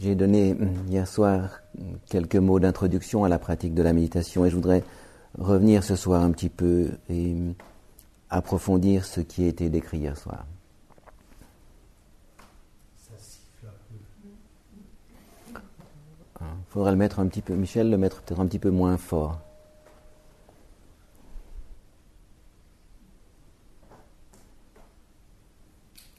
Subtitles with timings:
[0.00, 1.60] J'ai donné hum, hier soir
[2.06, 4.82] quelques mots d'introduction à la pratique de la méditation et je voudrais
[5.38, 7.54] revenir ce soir un petit peu et hum,
[8.30, 10.46] approfondir ce qui a été décrit hier soir.
[15.52, 15.56] Il
[16.46, 18.96] hein, faudra le mettre un petit peu, Michel, le mettre peut-être un petit peu moins
[18.96, 19.38] fort.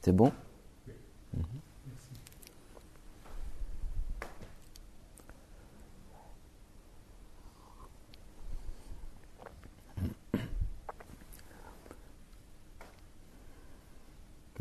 [0.02, 0.30] C'est bon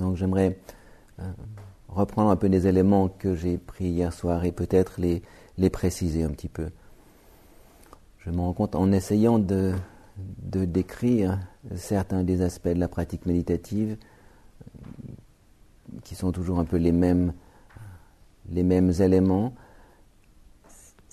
[0.02, 0.58] Donc j'aimerais
[1.20, 1.24] euh,
[1.90, 5.24] reprendre un peu des éléments que j'ai pris hier soir et peut-être les,
[5.58, 6.70] les préciser un petit peu.
[8.20, 9.74] Je me rends compte en essayant de,
[10.44, 11.40] de décrire
[11.76, 13.98] certains des aspects de la pratique méditative
[16.04, 17.34] qui sont toujours un peu les mêmes,
[18.52, 19.54] les mêmes éléments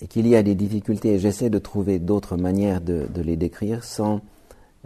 [0.01, 1.17] et qu'il y a des difficultés.
[1.17, 4.21] J'essaie de trouver d'autres manières de, de, les décrire sans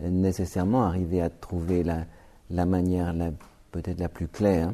[0.02, 2.06] nécessairement arriver à trouver la,
[2.50, 3.32] la manière la
[3.74, 4.74] peut-être la plus claire.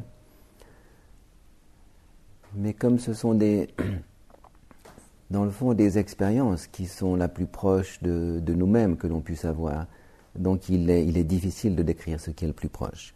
[2.54, 3.68] Mais comme ce sont des,
[5.30, 9.44] dans le fond, des expériences qui sont la plus proches de, nous-mêmes que l'on puisse
[9.44, 9.86] avoir,
[10.38, 13.14] donc il est, il est difficile de décrire ce qui est le plus proche.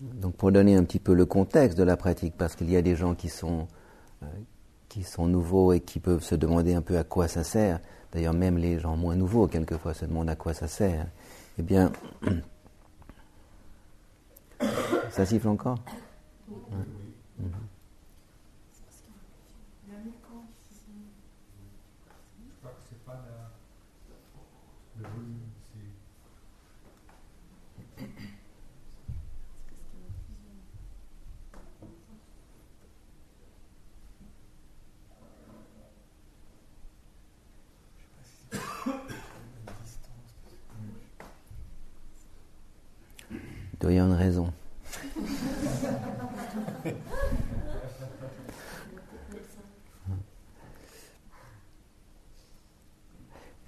[0.00, 2.82] Donc pour donner un petit peu le contexte de la pratique, parce qu'il y a
[2.82, 3.68] des gens qui sont,
[4.22, 4.26] euh,
[4.92, 7.80] qui sont nouveaux et qui peuvent se demander un peu à quoi ça sert,
[8.12, 11.06] d'ailleurs même les gens moins nouveaux quelquefois se demandent à quoi ça sert,
[11.58, 11.90] eh bien,
[15.10, 15.78] ça siffle encore?
[43.82, 44.52] Il doit y avoir une raison.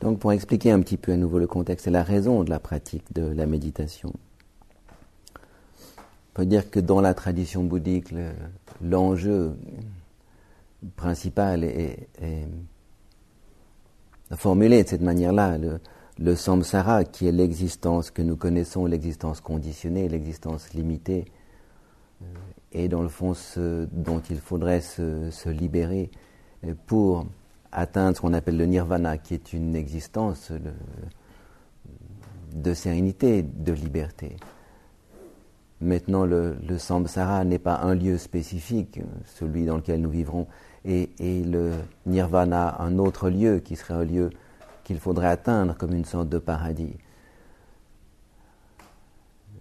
[0.01, 2.61] Donc pour expliquer un petit peu à nouveau le contexte et la raison de la
[2.61, 4.13] pratique de la méditation,
[5.35, 8.15] on peut dire que dans la tradition bouddhique,
[8.81, 9.57] l'enjeu
[10.95, 12.07] principal est,
[14.37, 15.59] formulé de cette manière-là
[16.35, 21.25] samsara, qui est l'existence que nous connaissons, l'existence conditionnée, l'existence limitée,
[22.23, 22.27] euh,
[22.73, 26.11] est dans le fond ce dont il faudrait se, libérer
[26.65, 27.27] euh, pour
[27.73, 30.53] atteindre ce qu'on appelle le nirvana, qui est une existence
[32.55, 34.37] de sérénité, de liberté.
[35.81, 40.47] Maintenant, le, samsara n'est pas un lieu spécifique, celui dans lequel nous vivrons,
[40.85, 41.73] et le
[42.07, 44.31] nirvana un autre lieu qui serait un lieu
[44.85, 46.97] qu'il faudrait atteindre comme une sorte de paradis.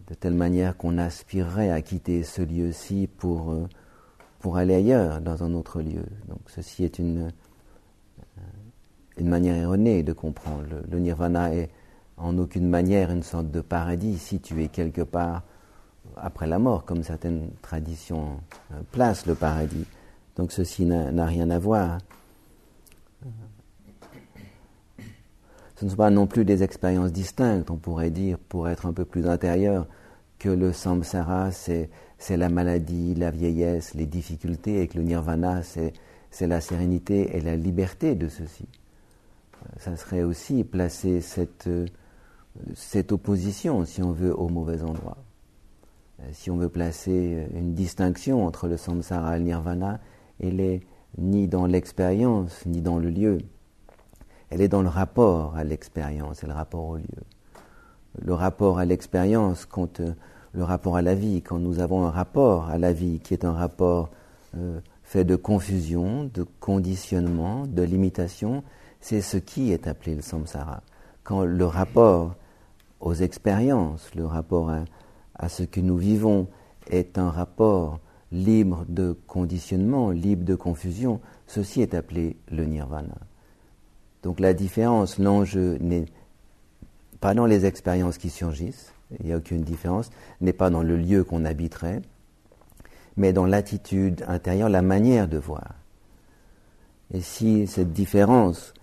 [0.07, 3.67] De telle manière qu'on aspirerait à quitter ce lieu-ci pour, euh,
[4.55, 6.05] aller ailleurs, dans un autre lieu.
[6.27, 7.31] Donc ceci est une,
[8.37, 8.41] euh,
[9.17, 10.65] une manière erronée de comprendre.
[10.89, 11.69] Le, nirvana est
[12.17, 15.43] en aucune manière une sorte de paradis situé quelque part
[16.17, 18.41] après la mort, comme certaines traditions
[18.73, 19.85] euh, placent le paradis.
[20.35, 21.99] Donc ceci n'a rien à voir.
[25.75, 28.93] Ce ne sont pas non plus des expériences distinctes, on pourrait dire, pour être un
[28.93, 29.87] peu plus intérieur,
[30.37, 31.89] que le samsara, c'est,
[32.29, 35.93] la maladie, la vieillesse, les difficultés, et que le nirvana, c'est,
[36.41, 38.67] la sérénité et la liberté de ceci.
[39.77, 41.69] Ça serait aussi placer cette,
[42.75, 45.17] cette opposition, si on veut, au mauvais endroit.
[46.33, 49.99] Si on veut placer une distinction entre le samsara et le nirvana,
[50.39, 50.81] elle est
[51.17, 53.39] ni dans l'expérience, ni dans le lieu
[54.53, 57.23] elle est dans le rapport à l'expérience et le rapport au lieu.
[58.21, 60.13] Le rapport à l'expérience contre
[60.53, 63.45] le rapport à la vie, quand nous avons un rapport à la vie qui est
[63.45, 64.11] un rapport
[64.55, 68.63] euh, fait de confusion, de conditionnement, de limitation,
[69.01, 70.83] c'est ce qui est appelé le samsara.
[71.23, 72.35] Quand le rapport
[72.99, 74.71] aux expériences, le rapport
[75.33, 76.47] à ce que nous vivons
[76.91, 77.99] est un rapport
[78.31, 83.17] libre de conditionnement, libre de confusion, ceci est appelé le nirvana.
[84.23, 86.05] Donc la différence, l'enjeu n'est
[87.19, 90.09] pas dans les expériences qui surgissent, il n'y a aucune différence,
[90.41, 92.01] n'est pas dans le lieu qu'on habiterait,
[93.17, 95.75] mais dans l'attitude intérieure, la manière de voir.
[97.13, 98.73] Et si cette différence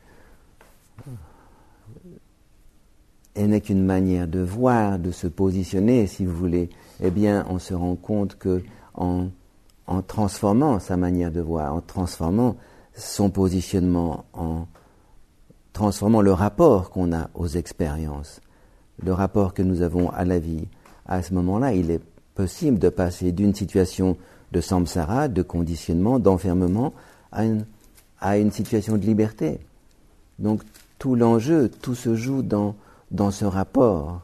[3.37, 6.69] n'est qu'une manière de voir, de se positionner, si vous voulez,
[7.03, 8.63] eh bien, on se rend compte que
[8.95, 9.29] en,
[9.87, 12.57] en transformant sa manière de voir, en transformant
[12.95, 14.67] son positionnement, en
[15.73, 18.41] transformant le rapport qu'on a aux expériences,
[19.03, 20.67] le rapport que nous avons à la vie,
[21.07, 22.01] à ce moment-là, il est
[22.35, 24.17] possible de passer d'une situation
[24.53, 26.93] de samsara, de conditionnement, d'enfermement,
[27.33, 27.45] à
[28.39, 29.61] une, situation de liberté.
[30.39, 30.63] Donc
[30.99, 32.75] tout l'enjeu, tout se joue dans,
[33.11, 34.23] dans ce rapport,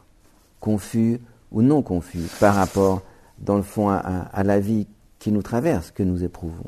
[0.59, 1.19] confus
[1.51, 3.01] ou non confus, par rapport,
[3.39, 4.87] dans le fond, à, la vie
[5.19, 6.65] qui nous traverse, que nous éprouvons.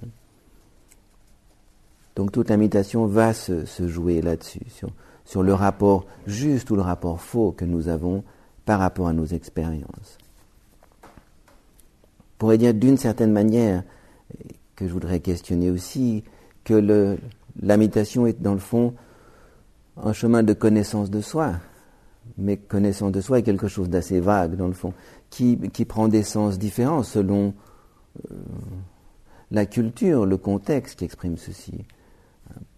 [2.20, 4.60] Donc toute l'invitation va se, jouer là-dessus,
[5.24, 8.26] sur, le rapport juste ou le rapport faux que nous avons
[8.66, 10.18] par rapport à nos expériences.
[11.02, 11.08] On
[12.38, 13.84] pourrait dire d'une certaine manière,
[14.76, 16.26] que je voudrais questionner aussi,
[16.66, 17.18] que
[17.56, 18.96] méditation est dans le fond
[19.96, 21.54] un chemin de connaissance de soi.
[22.38, 24.92] Mais connaissance de soi est quelque chose d'assez vague dans le fond,
[25.30, 27.54] qui, qui, prend des sens différents selon
[28.30, 28.36] euh,
[29.52, 31.86] la culture, le contexte qui exprime ceci.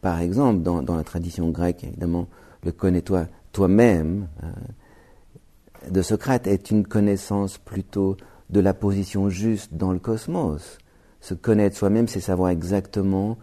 [0.02, 2.28] Par exemple, dans, la tradition grecque, évidemment,
[2.64, 8.18] le connais-toi toi-même euh, de Socrate est une connaissance plutôt
[8.50, 10.78] de la position juste dans le cosmos.
[11.20, 13.38] Se connaître soi-même, c'est savoir exactement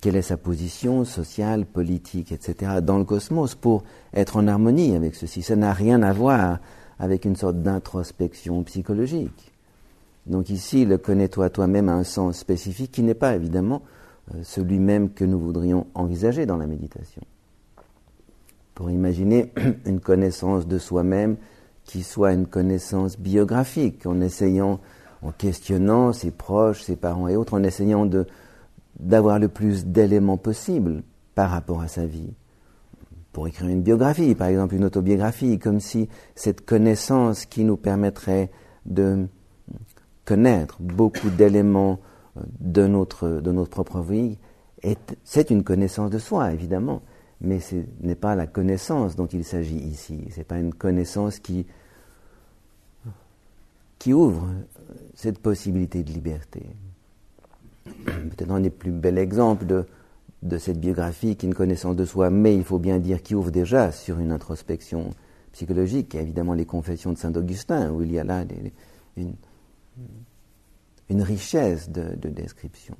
[0.00, 2.80] quelle est sa position sociale, politique, etc.
[2.82, 5.42] dans le cosmos pour être en harmonie avec ceci.
[5.42, 6.58] Ça n'a rien à voir
[6.98, 9.52] avec une sorte d'introspection psychologique.
[10.26, 13.82] Donc ici, le connais-toi toi-même a un sens spécifique qui n'est pas évidemment
[14.42, 17.22] celui même que nous voudrions envisager dans la méditation.
[18.74, 19.52] Pour imaginer
[19.86, 21.36] une connaissance de soi-même
[21.84, 24.80] qui soit une connaissance biographique, en essayant,
[25.22, 28.26] en questionnant ses proches, ses parents et autres, en essayant de,
[28.98, 31.02] d'avoir le plus d'éléments possibles
[31.34, 32.32] par rapport à sa vie.
[33.32, 38.50] Pour écrire une biographie, par exemple une autobiographie, comme si cette connaissance qui nous permettrait
[38.84, 39.26] de
[40.24, 41.98] connaître beaucoup d'éléments
[42.60, 44.38] de notre, de notre propre vie,
[45.24, 47.02] c'est une connaissance de soi, évidemment,
[47.40, 50.26] mais ce n'est pas la connaissance dont il s'agit ici.
[50.30, 51.66] Ce n'est pas une connaissance qui,
[53.98, 54.48] qui ouvre
[55.14, 56.62] cette possibilité de liberté
[58.04, 59.84] peut-être un des plus bels exemples de,
[60.42, 63.92] de cette biographie qu'une connaissance de soi, mais il faut bien dire qui ouvre déjà
[63.92, 65.10] sur une introspection
[65.52, 68.44] psychologique, évidemment les confessions de Saint Augustin, où il y a là
[69.16, 69.34] une,
[71.12, 72.96] une, richesse de, de, description.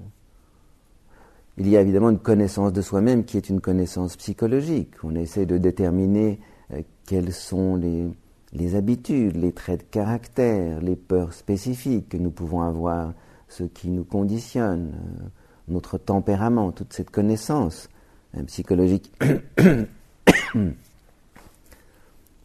[1.59, 4.95] Il y a évidemment une connaissance de soi-même qui est une connaissance psychologique.
[5.02, 6.40] On essaie de déterminer
[6.73, 12.62] euh, quelles sont les, habitudes, les traits de caractère, les peurs spécifiques que nous pouvons
[12.62, 13.12] avoir
[13.49, 15.25] ce qui nous conditionne, euh,
[15.69, 17.90] notre tempérament, toute cette connaissance
[18.35, 19.12] hein, psychologique.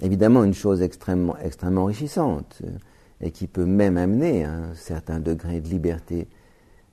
[0.02, 2.72] Évidemment, une chose extrêmement, extrêmement enrichissante euh,
[3.22, 6.28] et qui peut même amener un certain degré de liberté.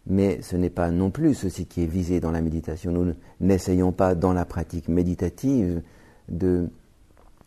[0.06, 2.92] Mais ce n'est pas non plus ceci qui est visé dans la méditation.
[2.92, 5.82] Nous n'essayons pas dans la pratique méditative
[6.28, 6.68] de,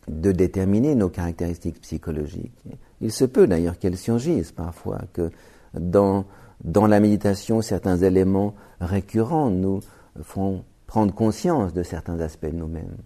[0.08, 2.64] de déterminer nos caractéristiques psychologiques.
[3.00, 5.30] Il se peut d'ailleurs qu'elles surgissent parfois, que
[5.74, 6.24] dans
[6.64, 9.80] dans la méditation, certains éléments récurrents nous
[10.22, 12.96] font prendre conscience de certains aspects de nous-mêmes.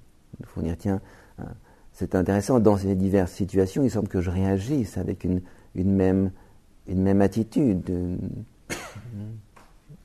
[0.41, 1.01] Nous font dire, tiens,
[1.39, 1.49] hein,
[1.93, 5.43] c'est intéressant, dans ces diverses situations, il semble que je réagisse avec une,
[5.75, 6.31] une, même,
[6.87, 8.19] une même attitude,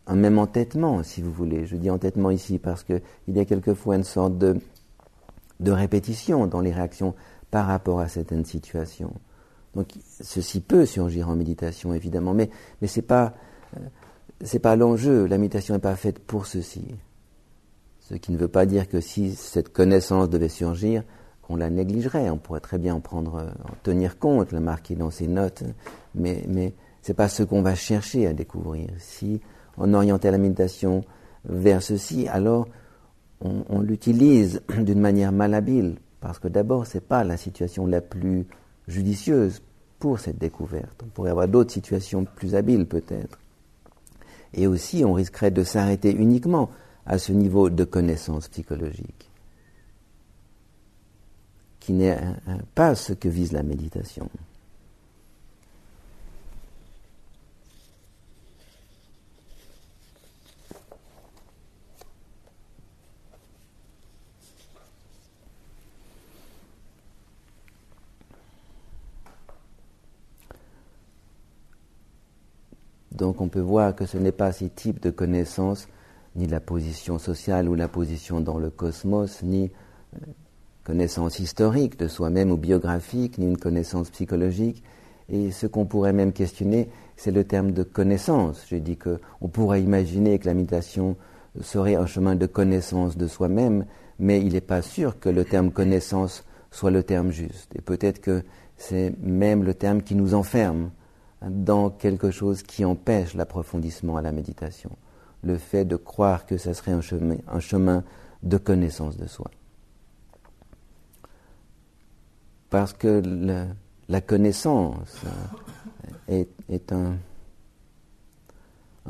[0.07, 1.65] un même entêtement, si vous voulez.
[1.65, 4.57] Je dis entêtement ici parce qu'il y a quelquefois une sorte de,
[5.59, 7.13] de répétition dans les réactions
[7.51, 9.13] par rapport à certaines situations.
[9.75, 12.49] Donc ceci peut surgir en méditation, évidemment, mais,
[12.81, 13.33] mais ce n'est pas,
[13.77, 15.27] euh, pas l'enjeu.
[15.27, 16.95] La méditation n'est pas faite pour ceci.
[17.99, 21.03] Ce qui ne veut pas dire que si cette connaissance devait surgir,
[21.47, 22.29] qu'on la négligerait.
[22.29, 25.63] On pourrait très bien en prendre, en tenir compte, la marquer dans ses notes,
[26.15, 26.43] mais,
[27.01, 28.89] ce n'est pas ce qu'on va chercher à découvrir.
[28.97, 29.39] Si
[29.77, 31.03] on orientait la méditation
[31.45, 32.67] vers ceci, alors
[33.39, 38.01] on, on l'utilise d'une manière malhabile, parce que d'abord, ce n'est pas la situation la
[38.01, 38.45] plus
[38.87, 39.61] judicieuse
[39.99, 41.03] pour cette découverte.
[41.03, 43.39] On pourrait avoir d'autres situations plus habiles peut-être.
[44.53, 46.69] Et aussi, on risquerait de s'arrêter uniquement
[47.05, 49.29] à ce niveau de connaissance psychologique,
[51.87, 52.19] qui n'est
[52.75, 54.29] pas ce que vise la méditation.
[73.11, 75.87] Donc on peut voir que ce n'est pas ces types de connaissances,
[76.35, 79.71] ni la position sociale ou la position dans le cosmos, ni
[80.15, 80.25] euh,
[80.87, 84.81] connaissance historique de soi-même ou biographique, ni une connaissance psychologique.
[85.27, 88.65] Et ce qu'on pourrait même questionner, c'est le terme de connaissance.
[88.69, 91.17] J'ai dit qu'on pourrait imaginer que la méditation
[91.59, 93.85] serait un chemin de connaissance de soi-même,
[94.17, 97.75] mais il n'est pas sûr que le terme connaissance soit le terme juste.
[97.75, 98.43] Et peut-être que
[98.77, 100.91] c'est même le terme qui nous enferme
[101.41, 104.91] dans quelque chose qui empêche l'approfondissement à la méditation.
[105.43, 108.05] Le fait de croire que ça serait un chemin, un chemin
[108.41, 109.51] de connaissance de soi.
[112.69, 113.21] Parce que
[114.09, 115.23] la connaissance
[116.27, 116.47] est,
[116.91, 117.17] un,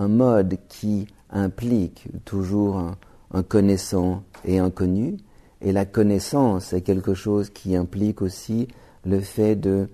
[0.07, 2.97] mode qui implique toujours un,
[3.31, 5.17] un connaissant et un connu,
[5.61, 8.67] et la connaissance est quelque chose qui implique aussi
[9.05, 9.89] le fait de,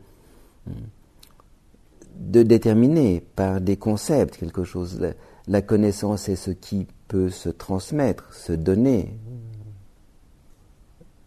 [2.15, 5.00] de déterminer par des concepts quelque chose.
[5.48, 9.17] La, connaissance est ce qui peut se transmettre, se donner,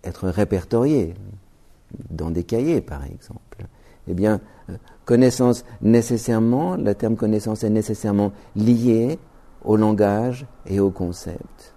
[0.05, 1.15] être répertorié
[2.11, 3.67] dans des cahiers par exemple.
[4.09, 4.41] Eh bien,
[5.05, 9.19] connaissance nécessairement, le terme connaissance est nécessairement lié
[9.65, 11.75] au langage et au concept.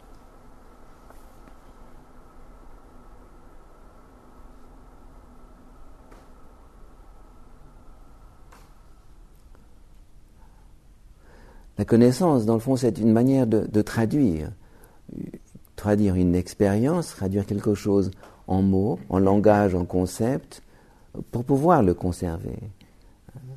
[11.80, 14.52] La connaissance, dans le fond, c'est une manière de, traduire.
[15.78, 18.12] Traduire une expérience, traduire quelque chose
[18.50, 20.62] en mots, en langage, en concept,
[21.32, 22.58] pour pouvoir le conserver.
[23.36, 23.56] On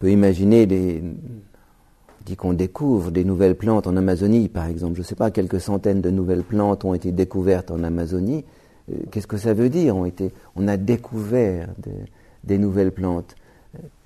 [0.00, 1.02] peut imaginer des.
[2.26, 4.94] dit qu'on découvre des nouvelles plantes en Amazonie, par exemple.
[4.96, 8.44] Je ne sais pas, quelques centaines de nouvelles plantes ont été découvertes en Amazonie.
[8.90, 10.10] Euh, qu'est-ce que ça veut dire on,
[10.56, 11.68] on a découvert
[12.42, 13.36] des nouvelles plantes?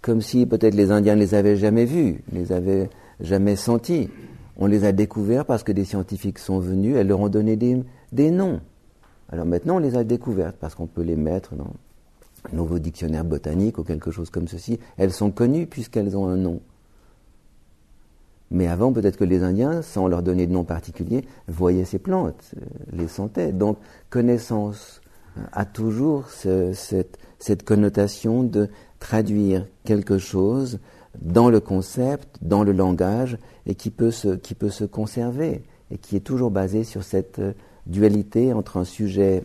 [0.03, 2.91] Comme si peut-être les Indiens ne les avaient jamais vus, ne les avaient
[3.21, 4.11] jamais sentis.
[4.57, 8.31] On les a découverts parce que des scientifiques sont venus, elles leur ont donné des,
[8.31, 8.61] noms.
[9.31, 11.71] Alors maintenant, on les a découvertes parce qu'on peut les mettre dans
[12.51, 14.79] un nouveau dictionnaire botanique ou quelque chose comme ceci.
[14.97, 16.61] Elles sont connues puisqu'elles ont un nom.
[18.51, 22.55] Mais avant, peut-être que les Indiens, sans leur donner de nom particulier, voyaient ces plantes,
[22.57, 23.53] euh, les sentaient.
[23.53, 23.77] Donc,
[24.09, 25.03] connaissance
[25.37, 28.71] euh, a toujours cette, cette connotation de
[29.01, 30.79] traduire quelque chose
[31.21, 35.99] dans le concept, dans le langage, et qui peut se, qui peut se conserver, et
[35.99, 37.53] qui est toujours basé sur cette euh,
[37.89, 39.45] dualité entre un sujet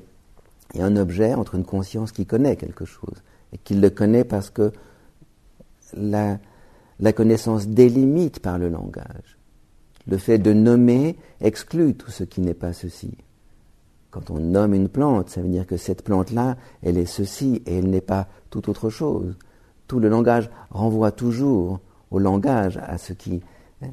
[0.73, 3.23] et un objet, entre une conscience qui connaît quelque chose,
[3.53, 4.71] et qui le connaît parce que
[5.95, 6.39] la,
[7.00, 9.38] la connaissance délimite par le langage.
[10.07, 13.15] Le fait de nommer exclut tout ce qui n'est pas ceci.
[14.12, 17.77] Quand on nomme une plante, ça veut dire que cette plante-là, elle est ceci et
[17.77, 19.38] elle n'est pas tout autre chose.
[19.88, 21.79] Tout le langage renvoie toujours
[22.12, 23.41] au langage, à ce qui,
[23.81, 23.89] hein,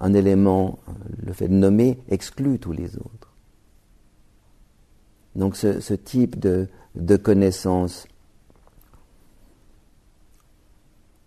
[0.00, 0.78] un élément,
[1.22, 3.17] le fait de nommer, exclut tous les autres.
[5.36, 6.68] Donc ce, type de,
[7.16, 8.06] connaissance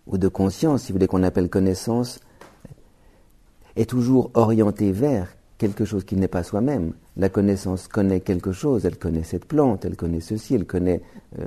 [0.06, 2.20] ou de conscience, si vous voulez qu'on appelle connaissance,
[3.76, 5.28] est toujours orienté vers
[5.58, 6.92] quelque chose qui n'est pas soi-même.
[7.16, 11.00] La connaissance connaît quelque chose, elle connaît cette plante, elle connaît ceci, elle connaît
[11.38, 11.46] euh,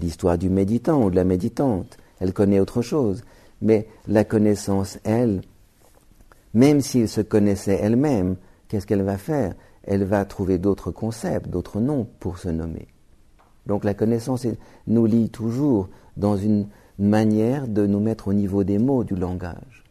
[0.00, 3.24] l'histoire du méditant ou de la méditante, elle connaît autre chose.
[3.60, 5.40] Mais la connaissance, elle,
[6.54, 8.36] même s'il se connaissait elle-même,
[8.68, 9.54] qu'est-ce qu'elle va faire?
[9.86, 12.88] Elle va trouver d'autres concepts, d'autres noms pour se nommer.
[13.66, 14.46] Donc la connaissance
[14.86, 19.84] nous lie toujours dans une manière de nous mettre au niveau des mots du langage.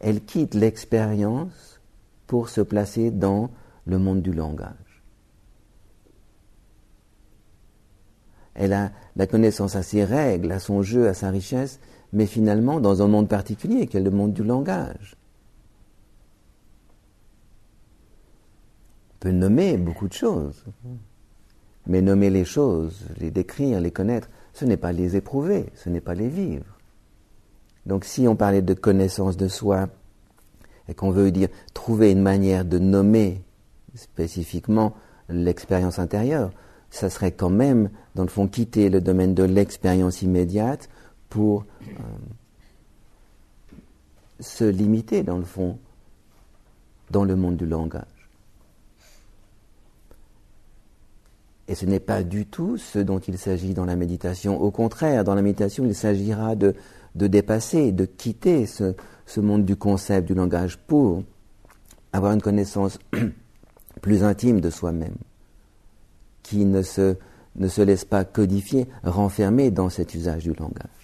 [0.00, 1.80] Elle quitte l'expérience
[2.26, 3.50] pour se placer dans
[3.86, 4.74] le monde du langage.
[8.54, 11.80] Elle a la connaissance à ses règles, à son jeu, à sa richesse,
[12.12, 15.16] mais finalement dans un monde particulier qui est le monde du langage.
[19.20, 20.64] Peut nommer beaucoup de choses,
[21.86, 26.00] mais nommer les choses, les décrire, les connaître, ce n'est pas les éprouver, ce n'est
[26.00, 26.78] pas les vivre.
[27.86, 29.88] Donc si on parlait de connaissance de soi
[30.88, 33.42] et qu'on veut dire trouver une manière de nommer
[33.94, 34.94] spécifiquement
[35.28, 36.52] l'expérience intérieure,
[36.90, 40.88] ça serait quand même, dans le fond, quitter le domaine de l'expérience immédiate
[41.28, 42.02] pour euh,
[44.40, 45.78] se limiter, dans le fond,
[47.10, 48.17] dans le monde du langage.
[51.68, 54.60] Et ce n'est pas du tout ce dont il s'agit dans la méditation.
[54.60, 56.74] Au contraire, dans la méditation, il s'agira de,
[57.14, 58.94] dépasser, de quitter ce,
[59.38, 61.22] monde du concept, du langage, pour
[62.12, 62.98] avoir une connaissance
[64.00, 65.16] plus intime de soi-même,
[66.42, 70.97] qui ne se laisse pas codifier, renfermer dans cet usage du langage.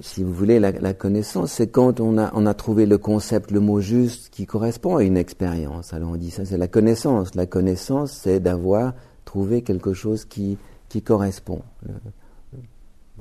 [0.00, 4.30] Si vous voulez, la, connaissance, c'est quand on a, trouvé le concept, le mot juste
[4.30, 5.92] qui correspond à une expérience.
[5.92, 7.34] Alors on dit ça, c'est la connaissance.
[7.34, 10.58] La connaissance, c'est d'avoir trouvé quelque chose qui,
[10.88, 11.62] qui correspond,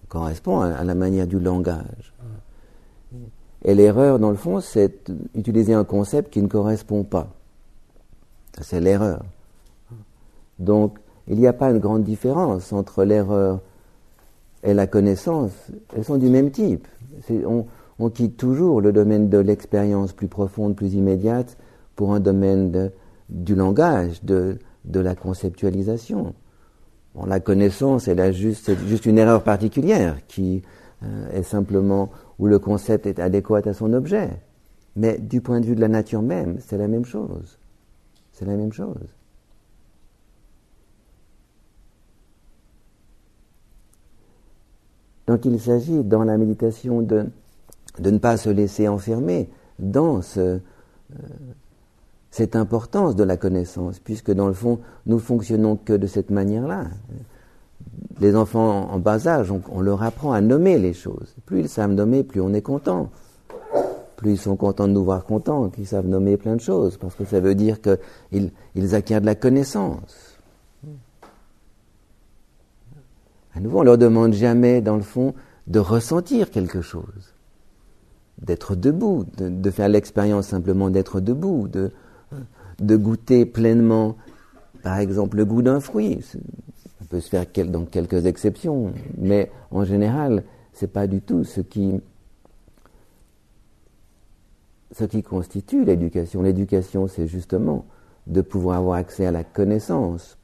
[0.07, 2.13] correspond à, la manière du langage.
[3.65, 7.27] Et l'erreur, dans le fond, c'est utiliser un concept qui ne correspond pas.
[8.61, 9.23] C'est l'erreur.
[10.59, 13.61] Donc, il n'y a pas une grande différence entre l'erreur
[14.63, 15.51] et la connaissance,
[15.95, 16.87] elles sont du même type.
[17.45, 17.65] On,
[18.09, 21.57] quitte toujours le domaine de l'expérience plus profonde, plus immédiate,
[21.95, 22.91] pour un domaine
[23.29, 24.57] du langage, de,
[24.93, 26.33] la conceptualisation.
[27.25, 30.63] la connaissance, elle juste, c'est juste une erreur particulière qui
[31.03, 34.29] euh, est simplement où le concept est adéquat à son objet.
[34.95, 37.57] Mais du point de vue de la nature même, c'est la même chose.
[38.31, 39.15] C'est la même chose.
[45.27, 47.25] Donc il s'agit dans la méditation de,
[47.99, 50.57] ne pas se laisser enfermer dans euh,
[52.31, 56.85] cette importance de la connaissance, puisque dans le fond, nous fonctionnons que de cette manière-là.
[58.19, 61.35] Les enfants en bas âge, on, leur apprend à nommer les choses.
[61.45, 63.09] Plus ils savent nommer, plus on est content.
[64.15, 67.15] Plus ils sont contents de nous voir contents, qu'ils savent nommer plein de choses, parce
[67.15, 70.32] que ça veut dire qu'ils ils acquièrent de la connaissance.
[73.55, 75.33] À nouveau, on leur demande jamais, dans le fond,
[75.67, 77.33] de ressentir quelque chose,
[78.39, 81.91] d'être debout, de, faire l'expérience simplement d'être debout, de,
[82.97, 84.17] goûter pleinement,
[84.81, 86.21] par exemple, le goût d'un fruit.
[86.21, 91.61] Ça peut se faire dans quelques exceptions, mais en général, c'est pas du tout ce
[91.61, 92.01] qui
[95.23, 96.41] constitue l'éducation.
[96.41, 97.85] L'éducation, c'est justement
[98.25, 100.37] de pouvoir avoir accès à la connaissance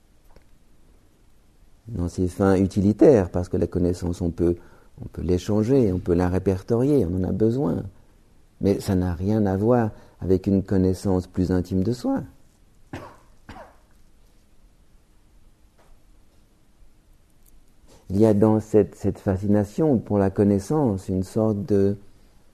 [1.92, 4.56] dans ses fins utilitaires, parce que la connaissance, on peut,
[5.02, 7.84] on peut l'échanger, on peut la répertorier, on en a besoin.
[8.62, 12.24] Mais ça n'a rien à voir avec une connaissance plus intime de soi.
[18.12, 21.96] Il y a dans cette, fascination pour la connaissance une sorte de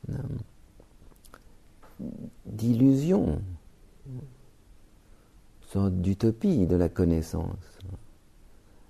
[0.09, 0.13] euh,
[2.45, 3.39] d'illusion,
[4.05, 4.19] une
[5.69, 7.79] sorte d'utopie de la connaissance.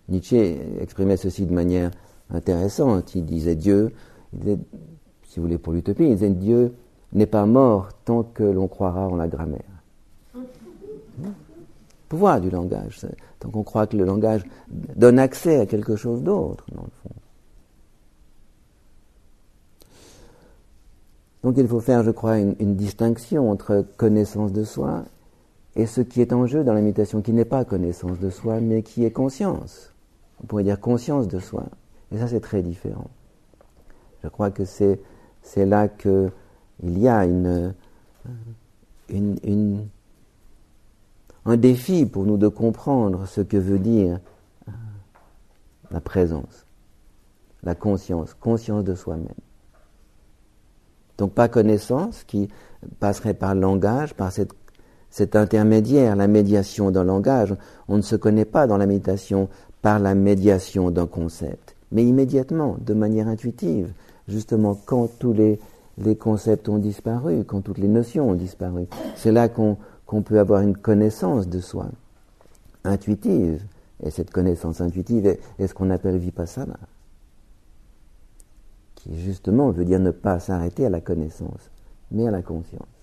[0.10, 1.92] Nietzsche exprimait ceci de manière
[2.30, 3.16] intéressante.
[3.16, 3.92] Il disait Dieu,
[4.44, 6.74] si vous voulez pour l'utopie, il disait Dieu
[7.14, 9.62] n'est pas mort tant que l'on croira en la grammaire.
[12.10, 13.06] Pouvoir du langage,
[13.40, 17.10] tant qu'on croit que le langage donne accès à quelque chose d'autre, dans le fond.
[21.44, 25.04] Donc il faut faire, je crois, une, une, distinction entre connaissance de soi
[25.76, 28.60] et ce qui est en jeu dans la méditation, qui n'est pas connaissance de soi,
[28.62, 29.95] mais qui est conscience
[30.42, 31.66] on pourrait dire conscience de soi.
[32.12, 33.10] Et ça, c'est très différent.
[34.24, 35.00] Je crois que c'est,
[35.56, 36.32] là qu'il
[36.82, 37.20] y a
[41.46, 44.20] un défi pour nous de comprendre ce que veut dire
[44.68, 44.72] euh,
[45.92, 46.66] la présence,
[47.64, 49.28] la conscience, conscience de soi-même.
[51.18, 52.50] Donc pas connaissance qui
[53.00, 54.32] passerait par le langage, par
[55.10, 57.56] cet intermédiaire, la médiation d'un langage.
[57.88, 59.50] On ne se connaît pas dans la méditation
[59.86, 63.94] par la médiation d'un concept, mais immédiatement, de manière intuitive,
[64.28, 65.60] justement quand tous les,
[66.16, 68.88] concepts ont disparu, quand toutes les notions ont disparu.
[69.16, 69.78] C'est là qu'on
[70.24, 71.86] peut avoir une connaissance de soi,
[72.84, 73.62] intuitive.
[74.04, 76.80] Et cette connaissance intuitive est ce qu'on appelle vipassana,
[78.96, 81.70] qui justement veut dire ne pas s'arrêter à la connaissance,
[82.10, 82.95] mais à la conscience.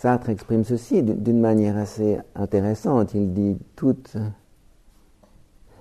[0.00, 3.12] Sartre exprime ceci d'une manière assez intéressante.
[3.12, 4.16] Il dit toute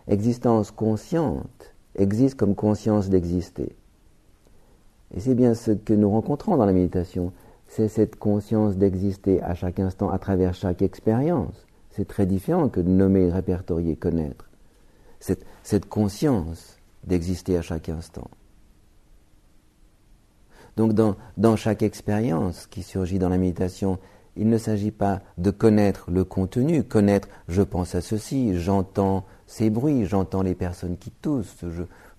[0.10, 3.78] existence consciente existe comme conscience d'exister.
[5.16, 7.32] Et c'est bien ce que nous rencontrons dans la méditation.
[7.70, 11.66] C'est cette conscience d'exister à chaque instant, à travers chaque expérience.
[11.92, 14.50] C'est très différent que de nommer, répertorier, connaître.
[15.22, 18.30] Cette, cette conscience d'exister à chaque instant.
[20.80, 24.00] Donc dans, chaque expérience qui surgit dans la méditation,
[24.38, 29.70] il ne s'agit pas de connaître le contenu, connaître je pense à ceci, j'entends ces
[29.70, 31.66] bruits, j'entends les personnes qui toussent,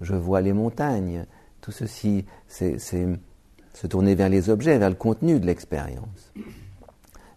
[0.02, 1.24] je, vois les montagnes.
[1.62, 6.34] Tout ceci, c'est se tourner vers les objets, vers le contenu de l'expérience.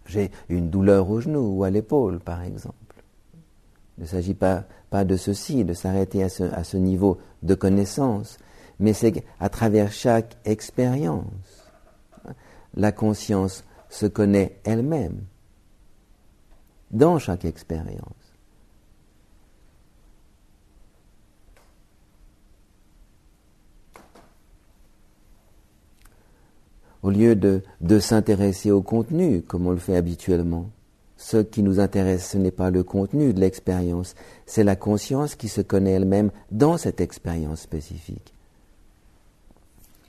[0.04, 2.74] J'ai une douleur au genou ou à l'épaule, par exemple.
[3.96, 8.36] Il ne s'agit pas, de ceci, de s'arrêter à ce, à ce niveau de connaissance,
[8.78, 11.24] mais c'est à travers chaque expérience.
[12.74, 15.20] La conscience se connaît elle-même
[16.90, 18.24] dans chaque expérience.
[27.04, 30.70] Au lieu de, s'intéresser au contenu, comme on le fait habituellement,
[31.18, 34.14] ce qui nous intéresse, ce n'est pas le contenu de l'expérience,
[34.46, 38.33] c'est la conscience qui se connaît elle-même dans cette expérience spécifique.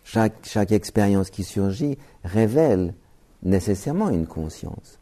[0.06, 2.94] Chaque, expérience qui surgit révèle
[3.42, 5.00] nécessairement une conscience.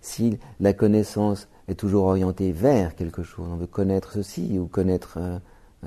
[0.00, 5.18] Si la connaissance est toujours orientée vers quelque chose, on veut connaître ceci ou connaître
[5.18, 5.38] euh,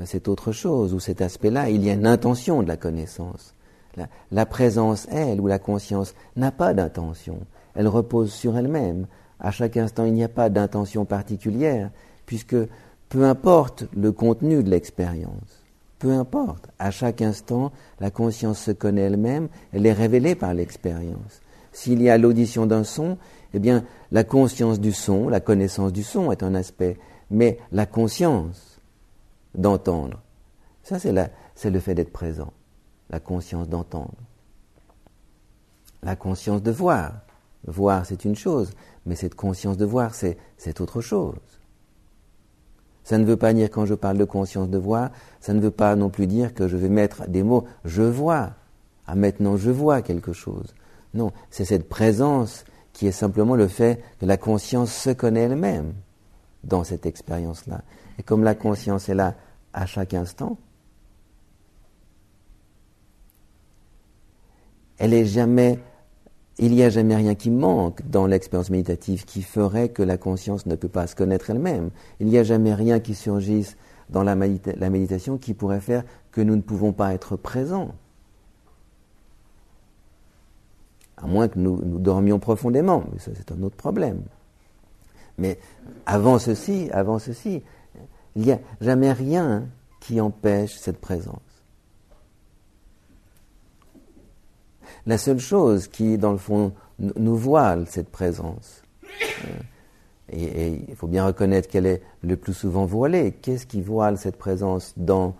[0.05, 3.53] cette autre chose ou cet aspect-là, il y a une intention de la connaissance.
[4.31, 7.39] La présence, elle, ou la conscience, n'a pas d'intention.
[7.73, 9.07] Elle repose sur elle-même.
[9.39, 11.91] À chaque instant, il n'y a pas d'intention particulière,
[12.25, 12.55] puisque
[13.09, 15.63] peu importe le contenu de l'expérience,
[15.99, 21.41] peu importe, à chaque instant, la conscience se connaît elle-même, elle est révélée par l'expérience.
[21.71, 23.17] S'il y a l'audition d'un son,
[23.53, 26.97] eh bien, la conscience du son, la connaissance du son est un aspect,
[27.31, 28.79] mais la conscience
[29.55, 30.21] d'entendre,
[30.83, 32.53] ça c'est, le fait d'être présent,
[33.09, 34.13] la conscience d'entendre.
[36.03, 37.13] La conscience de voir.
[37.65, 38.71] Voir, c'est une chose,
[39.05, 40.37] mais cette conscience de voir, c'est,
[40.79, 41.35] autre chose.
[43.03, 45.71] Ça ne veut pas dire, quand je parle de conscience de voir, ça ne veut
[45.71, 48.51] pas non plus dire que je vais mettre des mots je vois.
[49.05, 50.75] Ah, maintenant je vois quelque chose.
[51.13, 55.93] Non, c'est cette présence qui est simplement le fait que la conscience se connaît elle-même
[56.63, 57.81] dans cette expérience-là.
[58.19, 59.35] Et comme la conscience est là
[59.73, 60.57] à chaque instant,
[64.97, 65.79] elle est jamais,
[66.59, 70.65] il n'y a jamais rien qui manque dans l'expérience méditative qui ferait que la conscience
[70.65, 71.91] ne peut pas se connaître elle-même.
[72.19, 73.77] Il n'y a jamais rien qui surgisse
[74.09, 77.93] dans la, méditation qui pourrait faire que nous ne pouvons pas être présents
[81.17, 84.21] à moins que nous, dormions profondément, mais ça c'est un autre problème.
[85.37, 85.59] Mais
[86.05, 87.63] avant ceci, avant ceci,
[88.35, 89.65] il n'y a jamais rien
[89.99, 91.46] qui empêche cette présence.
[95.05, 98.81] La seule chose qui, dans le fond, nous voile cette présence,
[99.45, 99.59] euh,
[100.29, 104.37] et, il faut bien reconnaître qu'elle est le plus souvent voilée, qu'est-ce qui voile cette
[104.37, 105.35] présence dans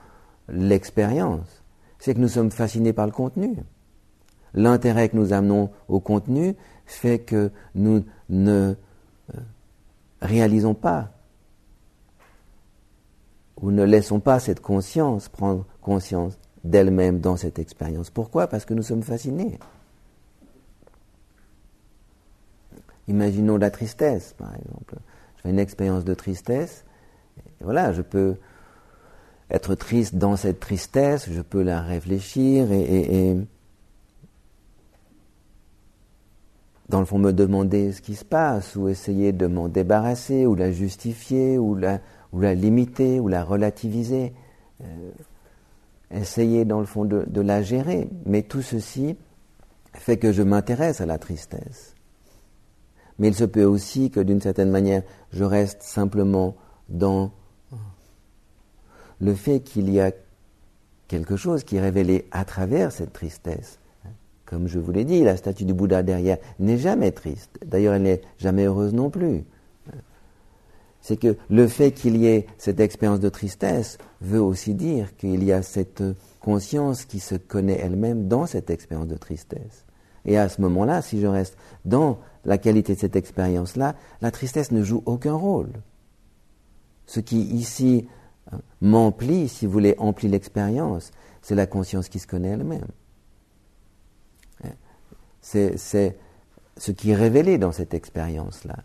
[0.47, 1.63] l'expérience?
[1.99, 3.55] C'est que nous sommes fascinés par le contenu.
[4.53, 6.55] L'intérêt que nous amenons au contenu
[6.85, 8.75] fait que nous ne
[9.35, 9.39] euh,
[10.21, 11.11] réalisons pas
[13.61, 16.37] ou ne laissons pas cette conscience prendre conscience
[16.69, 18.09] d'elle-même dans cette expérience.
[18.09, 18.47] Pourquoi?
[18.47, 19.59] Parce que nous sommes fascinés.
[23.07, 24.95] Imaginons la tristesse, par exemple.
[25.37, 26.83] Je fais une expérience de tristesse.
[27.61, 28.35] Voilà, je peux
[29.49, 33.37] être triste dans cette tristesse, je peux la réfléchir et
[36.89, 40.55] dans le fond, me demander ce qui se passe, ou essayer de m'en débarrasser, ou
[40.55, 41.99] la justifier, ou la,
[42.31, 44.33] ou la limiter, ou la relativiser.
[44.81, 45.11] Euh,
[46.11, 48.09] essayer, dans le fond, de, la gérer.
[48.25, 49.15] Mais tout ceci
[49.93, 51.95] fait que je m'intéresse à la tristesse.
[53.19, 56.55] Mais il se peut aussi que, d'une certaine manière, je reste simplement
[56.89, 57.31] dans
[59.19, 60.11] le fait qu'il y a
[61.07, 63.79] quelque chose qui est révélé à travers cette tristesse
[64.47, 67.59] comme je vous l'ai dit, la statue du Bouddha derrière n'est jamais triste.
[67.65, 69.43] D'ailleurs, elle n'est jamais heureuse non plus.
[71.07, 75.41] C'est que le fait qu'il y ait cette expérience de tristesse veut aussi dire qu'il
[75.41, 76.03] y a cette
[76.41, 79.85] conscience qui se connaît elle-même dans cette expérience de tristesse.
[80.25, 84.71] Et à ce moment-là, si je reste dans la qualité de cette expérience-là, la tristesse
[84.71, 85.71] ne joue aucun rôle.
[87.05, 88.09] Ce qui ici
[88.51, 92.87] euh, m'emplit, si vous voulez, emplit l'expérience, c'est la conscience qui se connaît elle-même.
[95.39, 98.83] C'est ce qui est révélé dans cette expérience-là.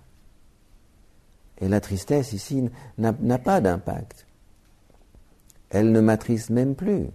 [1.63, 4.27] Et la tristesse ici n'a pas d'impact.
[5.71, 7.07] Elle ne m'attriste même plus.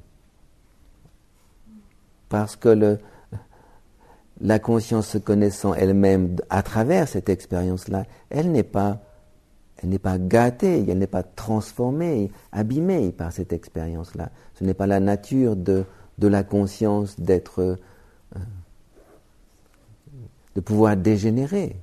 [2.29, 2.97] Parce que
[4.41, 8.99] la conscience se connaissant elle-même à travers cette expérience-là, elle n'est pas,
[9.77, 14.31] elle n'est pas gâtée, elle n'est pas transformée, abîmée par cette expérience-là.
[14.55, 15.85] Ce n'est pas la nature de,
[16.17, 17.75] de la conscience d'être euh,
[20.57, 21.75] de pouvoir dégénérer.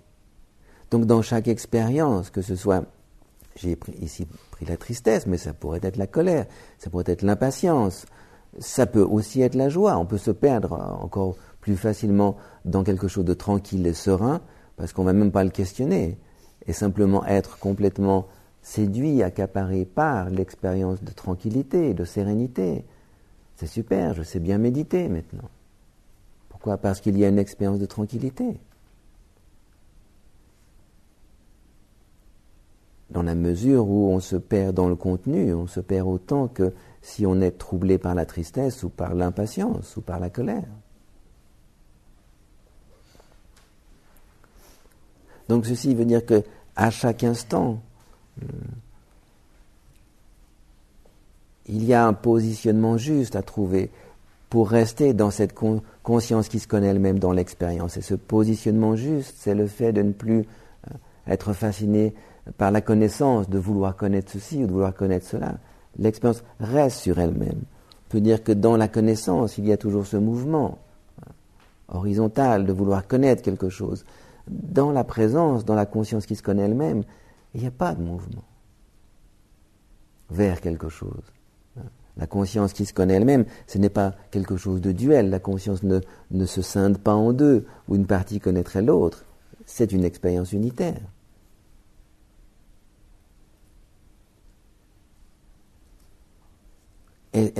[0.94, 2.84] Donc dans chaque expérience, que ce soit
[3.56, 6.46] j'ai ici pris la tristesse, mais ça pourrait être la colère,
[6.78, 8.06] ça pourrait être l'impatience,
[8.60, 9.98] ça peut aussi être la joie.
[9.98, 14.40] On peut se perdre encore plus facilement dans quelque chose de tranquille et serein,
[14.76, 16.16] parce qu'on ne va même pas le questionner,
[16.64, 18.28] et simplement être complètement
[18.62, 22.84] séduit, accaparé par l'expérience de tranquillité, de sérénité.
[23.56, 25.50] C'est super, je sais bien méditer maintenant.
[26.50, 26.76] Pourquoi?
[26.76, 28.60] Parce qu'il y a une expérience de tranquillité.
[33.14, 36.72] Dans la mesure où on se perd dans le contenu, on se perd autant que
[37.00, 40.64] si on est troublé par la tristesse ou par l'impatience ou par la colère.
[45.48, 46.42] Donc ceci veut dire que
[46.74, 47.78] à chaque instant,
[48.42, 48.46] euh,
[51.66, 53.90] il y a un positionnement juste à trouver
[54.50, 55.54] pour rester dans cette
[56.02, 57.96] conscience qui se connaît elle-même dans l'expérience.
[57.96, 60.40] Et ce positionnement juste, c'est le fait de ne plus
[60.90, 60.94] euh,
[61.28, 62.12] être fasciné
[62.56, 65.54] par la connaissance, de vouloir connaître ceci ou de vouloir connaître cela.
[65.98, 67.62] L'expérience reste sur elle-même.
[68.06, 70.78] On peut dire que dans la connaissance, il y a toujours ce mouvement
[71.88, 74.04] horizontal de vouloir connaître quelque chose.
[74.48, 77.02] Dans la présence, dans la conscience qui se connaît elle-même,
[77.54, 78.44] il n'y a pas de mouvement
[80.30, 81.22] vers quelque chose.
[82.16, 85.30] La conscience qui se connaît elle-même, ce n'est pas quelque chose de duel.
[85.30, 89.24] La conscience ne, ne se scinde pas en deux, où une partie connaîtrait l'autre.
[89.66, 91.00] C'est une expérience unitaire.
[97.34, 97.52] Et,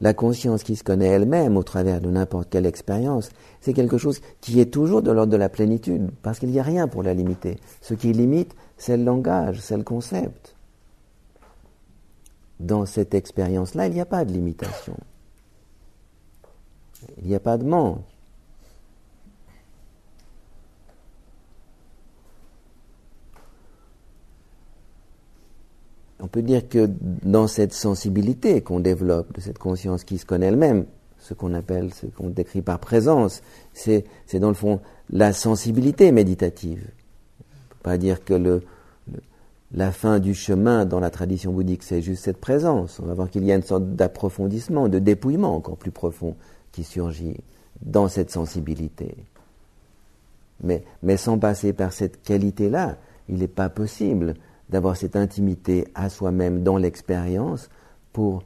[0.00, 3.28] la conscience qui se connaît elle-même au travers de n'importe quelle expérience,
[3.60, 6.62] c'est quelque chose qui est toujours de l'ordre de la plénitude, parce qu'il n'y a
[6.62, 7.58] rien pour la limiter.
[7.82, 10.56] Ce qui limite, c'est le langage, c'est le concept.
[12.60, 14.96] Dans cette expérience-là, il n'y a pas de limitation.
[17.20, 18.00] Il n'y a pas de manque.
[26.20, 26.88] On peut dire que
[27.24, 30.86] dans cette sensibilité qu'on développe, de cette conscience qui se connaît elle-même,
[31.18, 36.86] ce qu'on appelle, ce qu'on décrit par présence, c'est, dans le fond la sensibilité méditative.
[37.40, 38.62] On peut pas dire que le,
[39.72, 43.00] la fin du chemin dans la tradition bouddhique, c'est juste cette présence.
[43.00, 46.36] On va voir qu'il y a une sorte d'approfondissement, de dépouillement encore plus profond
[46.72, 47.36] qui surgit
[47.82, 49.16] dans cette sensibilité.
[50.62, 52.96] Mais, mais sans passer par cette qualité-là,
[53.28, 54.34] il n'est pas possible
[54.68, 57.68] d'avoir cette intimité à soi-même dans l'expérience
[58.12, 58.42] pour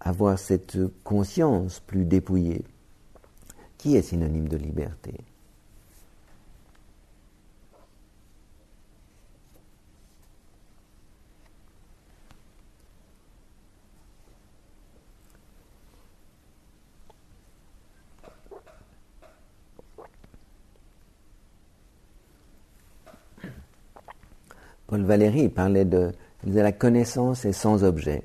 [0.00, 2.64] avoir cette conscience plus dépouillée,
[3.78, 5.14] qui est synonyme de liberté.
[24.90, 26.10] Paul Valéry parlait de,
[26.44, 28.24] la connaissance est sans objet.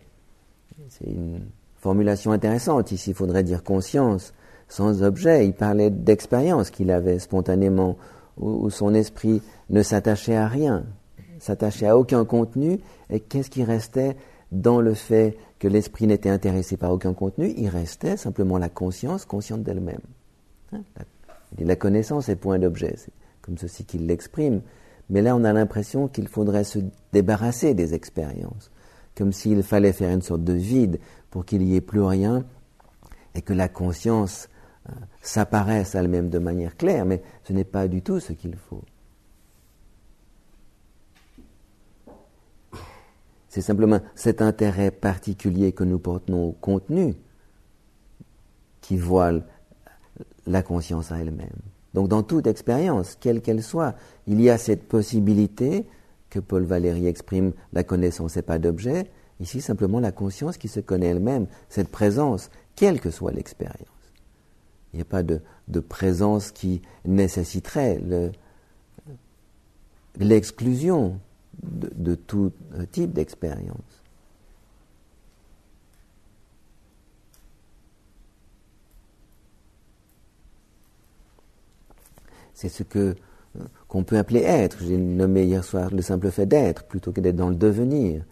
[0.90, 1.46] C'est une
[1.78, 2.92] formulation intéressante.
[2.92, 4.34] Ici, il faudrait dire conscience
[4.68, 5.46] sans objet.
[5.46, 7.98] Il parlait d'expérience qu'il avait spontanément,
[8.38, 10.86] où, son esprit ne s'attachait à rien,
[11.38, 12.80] s'attachait à aucun contenu.
[13.12, 14.18] Et qu'est-ce qui restait
[14.52, 17.54] dans le fait que l'esprit n'était intéressé par aucun contenu?
[17.58, 20.02] Il restait simplement la conscience consciente d'elle-même.
[20.74, 22.96] Hein, la, la connaissance est point d'objet.
[22.98, 24.62] C'est comme ceci qu'il l'exprime.
[25.10, 26.80] Mais là, on a l'impression qu'il faudrait se
[27.14, 28.72] débarrasser des expériences,
[29.16, 32.44] comme s'il fallait faire une sorte de vide pour qu'il n'y ait plus rien
[33.36, 34.50] et que la conscience
[34.90, 38.84] euh, s'apparaisse elle-même de manière claire, mais ce n'est pas du tout ce qu'il faut.
[43.50, 47.16] C'est simplement cet intérêt particulier que nous portons au contenu
[48.82, 49.46] qui voile
[50.46, 51.62] la conscience à elle-même.
[51.96, 53.96] Donc dans toute expérience, quelle qu'elle soit,
[54.28, 55.86] il y a cette possibilité
[56.30, 60.82] que Paul Valéry exprime, la connaissance n'est pas d'objet, ici simplement la conscience qui se
[60.82, 63.80] connaît elle-même, cette présence, quelle que soit l'expérience.
[64.92, 65.40] Il n'y a pas de,
[65.88, 68.02] présence qui nécessiterait
[70.20, 71.18] l'exclusion
[71.64, 72.52] de tout
[72.92, 74.05] type d'expérience.
[82.56, 83.16] C'est ce que
[83.88, 84.80] qu'on peut appeler être.
[84.82, 88.24] J'ai nommé hier soir le simple fait d'être plutôt que d'être dans le devenir.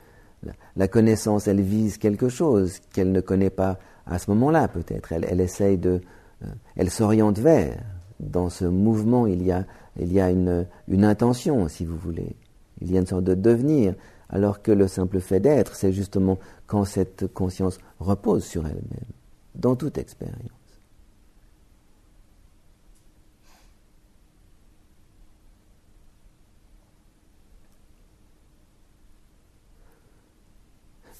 [0.75, 5.13] La, connaissance, elle vise quelque chose qu'elle ne connaît pas à ce moment-là, peut-être.
[5.13, 6.01] Elle, essaye de,
[6.43, 7.81] euh, elle s'oriente vers.
[8.19, 9.65] Dans ce mouvement, il y a,
[9.97, 12.35] il y a une, une intention, si vous voulez.
[12.81, 13.95] Il y a une sorte de devenir,
[14.29, 19.11] alors que le simple fait d'être, c'est justement quand cette conscience repose sur elle-même,
[19.55, 20.62] dans toute expérience.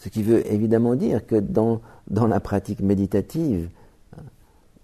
[0.04, 3.70] Ce qui veut évidemment dire que dans, la pratique méditative,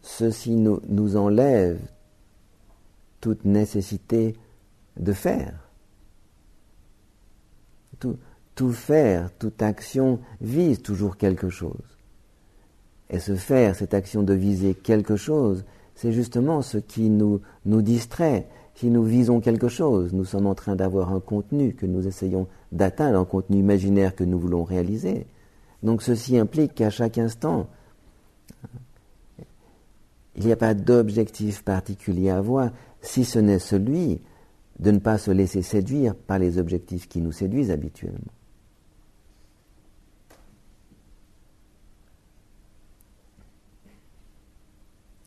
[0.02, 1.78] ceci nous, enlève
[3.20, 4.38] toute nécessité
[4.98, 5.60] de faire.
[8.00, 11.98] Tout, faire, toute action vise toujours quelque chose.
[13.10, 18.48] Et ce faire, cette action de viser quelque chose, c'est justement ce qui nous distrait.
[18.80, 22.48] Si nous visons quelque chose, nous sommes en train d'avoir un contenu que nous essayons
[22.72, 25.28] d'atteindre, un contenu imaginaire que nous voulons réaliser.
[25.84, 27.68] Donc ceci implique qu'à chaque instant,
[30.38, 34.22] il n'y a pas d'objectif particulier à avoir, si ce n'est celui
[34.80, 38.32] de ne pas se laisser séduire par les objectifs qui nous séduisent habituellement.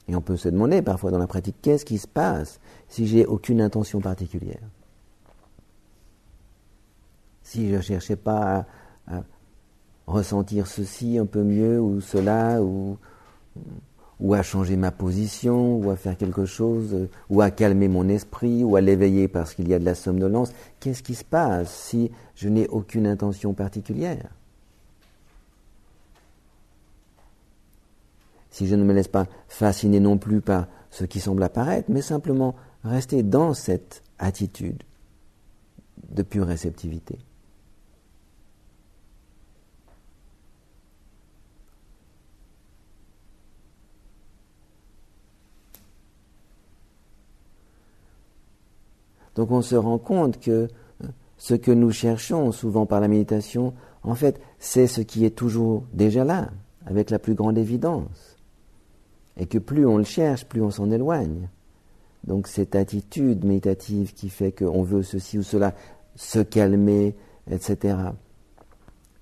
[0.09, 2.59] Et on peut se demander parfois dans la pratique, qu'est-ce qui se passe
[2.93, 4.61] si j'ai aucune intention particulière.
[7.43, 8.67] Si je ne cherchais pas
[9.09, 9.23] à,
[10.07, 12.99] ressentir ceci un peu mieux ou cela, ou,
[14.35, 18.77] à changer ma position, ou à faire quelque chose, ou à calmer mon esprit, ou
[18.77, 22.51] à l'éveiller parce qu'il y a de la somnolence, qu'est-ce qui se passe si je
[22.51, 24.29] n'ai aucune intention particulière?
[28.51, 32.03] Si je ne me laisse pas fasciner non plus par ce qui semble apparaître, mais
[32.03, 34.83] simplement rester dans cette attitude
[36.11, 37.19] de pure réceptivité.
[49.35, 51.07] Donc on se rend compte que euh,
[51.39, 55.85] ce que nous cherchons souvent par la méditation, en fait, c'est ce qui est toujours
[55.95, 56.51] déjà là,
[56.85, 58.37] avec la plus grande évidence
[59.37, 61.49] et que plus on le cherche, plus on s'en éloigne.
[62.25, 65.75] Donc cette attitude méditative qui fait qu'on veut ceci ou cela,
[66.15, 67.17] se calmer,
[67.51, 67.97] etc.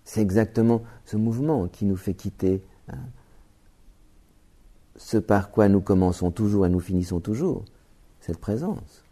[0.05, 2.99] C'est exactement ce mouvement qui nous fait quitter hein,
[4.97, 7.65] ce par quoi nous commençons toujours et nous finissons toujours,
[8.21, 9.05] cette présence.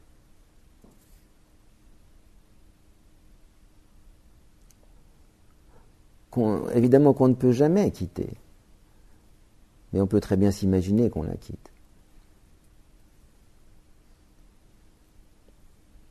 [6.73, 8.29] évidemment qu'on ne peut jamais quitter
[9.93, 11.71] mais on peut très bien s'imaginer qu'on la quitte.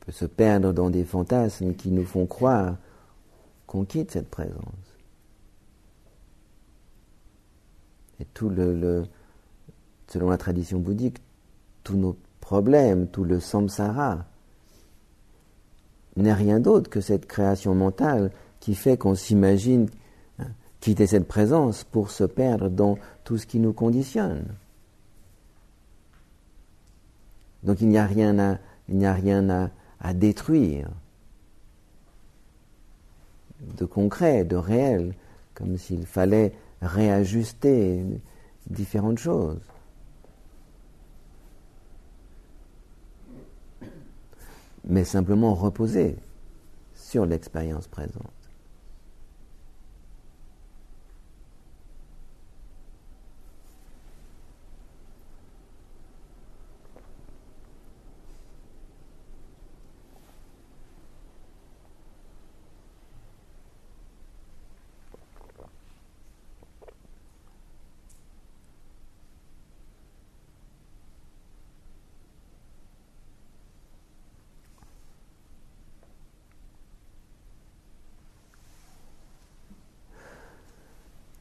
[0.08, 2.76] Peut se perdre dans des fantasmes qui nous font croire
[3.66, 4.56] qu'on quitte cette présence.
[8.18, 9.04] Et tout le,
[10.06, 11.18] selon la tradition bouddhique,
[11.84, 14.24] tous nos problèmes, tout le samsara,
[16.16, 19.90] n'est rien d'autre que cette création mentale qui fait qu'on s'imagine
[20.80, 24.46] quitter cette présence pour se perdre dans tout ce qui nous conditionne.
[27.62, 28.56] Donc il n'y a rien à,
[28.88, 29.68] il n'y a rien à,
[30.00, 30.88] à détruire
[33.60, 35.14] de concret, de réel,
[35.54, 38.04] comme s'il fallait réajuster
[38.68, 39.60] différentes choses.
[44.84, 46.16] Mais simplement reposer
[46.94, 48.32] sur l'expérience présente.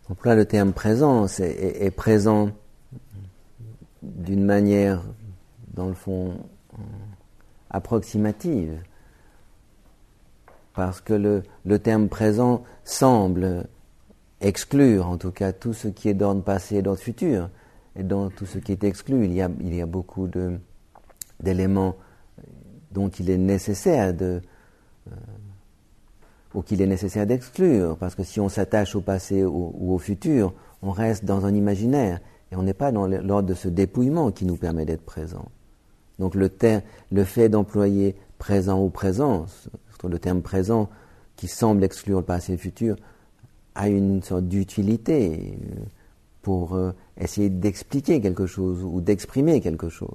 [0.08, 2.50] Donc le terme présence est, présent
[4.02, 5.04] d'une manière,
[5.74, 6.38] dans le fond,
[7.70, 8.82] approximative,
[10.74, 13.68] parce que le, terme présent semble
[14.42, 17.50] exclure, en tout cas, tout ce qui est d'ordre passé et d'ordre futur.
[17.96, 20.30] Et dans tout ce qui est exclu, il y a, il y a beaucoup
[21.40, 21.96] d'éléments
[22.92, 24.42] dont il est nécessaire de,
[25.08, 25.16] euh,
[26.54, 30.54] ou qu'il est nécessaire d'exclure, parce que si on s'attache au passé ou, au futur,
[30.82, 32.20] on reste dans un imaginaire,
[32.52, 35.46] et on n'est pas dans l'ordre de ce dépouillement qui nous permet d'être présent.
[36.20, 36.50] Donc le,
[37.12, 39.70] le fait d'employer présent ou présence,
[40.04, 40.90] le terme présent
[41.36, 42.96] qui semble exclure le passé et le futur,
[43.76, 45.58] a une sorte d'utilité
[46.42, 50.10] pour euh, essayer d'expliquer quelque chose ou d'exprimer quelque chose.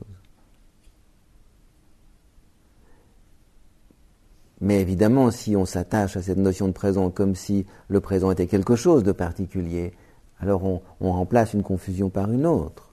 [4.63, 8.47] Mais évidemment, si on s'attache à cette notion de présent comme si le présent était
[8.47, 9.93] quelque chose de particulier,
[10.39, 12.93] alors on, remplace une confusion par une autre.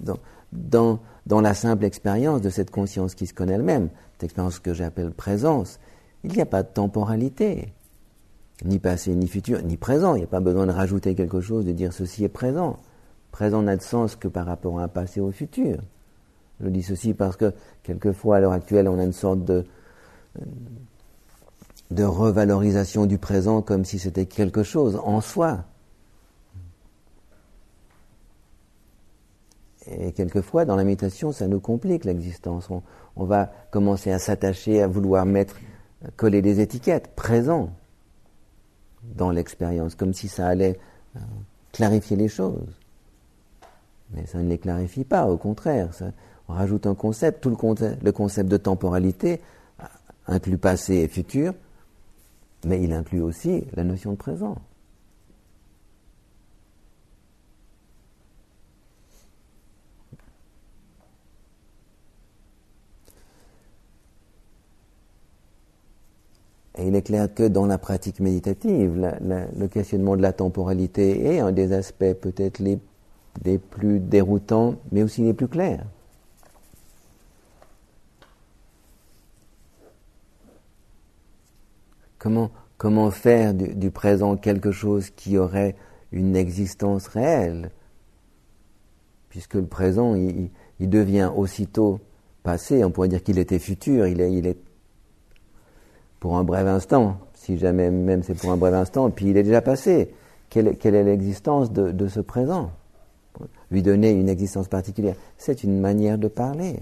[0.00, 4.72] Dans, dans, la simple expérience de cette conscience qui se connaît elle-même, cette expérience que
[4.72, 5.78] j'appelle présence,
[6.24, 7.74] il n'y a pas de temporalité.
[8.64, 10.14] ni passé, ni futur, ni présent.
[10.14, 12.78] Il n'y a pas besoin de rajouter quelque chose, de dire ceci est présent.
[13.30, 15.82] Présent n'a de sens que par rapport à un passé au futur.
[16.60, 19.64] Je dis ceci parce que quelquefois, à l'heure actuelle, on a une sorte de,
[21.90, 25.64] de revalorisation du présent comme si c'était quelque chose en soi.
[29.90, 32.68] Et quelquefois, dans la méditation, ça nous complique l'existence.
[33.16, 35.56] On, va commencer à s'attacher, à vouloir mettre,
[36.16, 37.70] coller des étiquettes, présent,
[39.02, 40.78] dans l'expérience, comme si ça allait
[41.16, 41.20] euh,
[41.72, 42.68] clarifier les choses.
[44.10, 45.94] Mais ça ne les clarifie pas, au contraire.
[45.94, 46.10] Ça,
[46.48, 49.40] on rajoute un concept, tout le concept, le concept de temporalité
[50.28, 51.54] inclut passé et futur,
[52.64, 54.56] mais il inclut aussi la notion de présent.
[66.78, 71.40] Et il est clair que dans la pratique méditative, le questionnement de la temporalité est
[71.40, 72.78] un des aspects peut-être les,
[73.44, 75.84] les plus déroutants, mais aussi les plus clairs.
[82.18, 85.76] Comment, faire du, présent quelque chose qui aurait
[86.12, 87.70] une existence réelle?
[89.28, 90.50] Puisque le présent, il,
[90.80, 92.00] devient aussitôt
[92.42, 94.58] passé, on pourrait dire qu'il était futur, il est, il est
[96.18, 99.42] pour un bref instant, si jamais même c'est pour un bref instant, puis il est
[99.42, 100.12] déjà passé.
[100.50, 102.70] Quelle, est l'existence de, ce présent?
[103.70, 106.80] Lui donner une existence particulière, c'est une manière de parler.